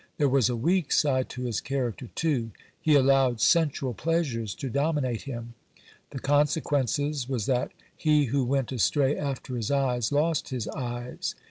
There 0.17 0.27
was 0.27 0.49
a 0.49 0.55
weak 0.55 0.91
side 0.91 1.29
to 1.29 1.43
his 1.43 1.61
character, 1.61 2.09
too. 2.15 2.49
He 2.81 2.95
allowed 2.95 3.39
sensual 3.39 3.93
pleasures 3.93 4.55
to 4.55 4.67
dominate 4.67 5.21
him. 5.29 5.53
The 6.09 6.17
consequences 6.17 7.29
was 7.29 7.45
that 7.45 7.71
"he 7.95 8.25
who 8.25 8.43
went 8.43 8.71
astray 8.71 9.15
after 9.15 9.55
his 9.55 9.69
eyes, 9.69 10.11
lost 10.11 10.49
his 10.49 10.67
eyes." 10.67 11.35